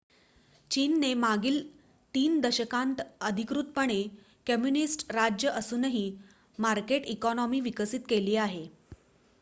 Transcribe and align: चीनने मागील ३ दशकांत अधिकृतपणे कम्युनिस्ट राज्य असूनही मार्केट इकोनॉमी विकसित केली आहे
चीनने 0.71 1.13
मागील 1.15 1.59
३ 2.13 2.39
दशकांत 2.41 3.01
अधिकृतपणे 3.21 4.01
कम्युनिस्ट 4.47 5.11
राज्य 5.11 5.49
असूनही 5.51 6.11
मार्केट 6.59 7.05
इकोनॉमी 7.07 7.59
विकसित 7.61 7.99
केली 8.09 8.35
आहे 8.37 8.67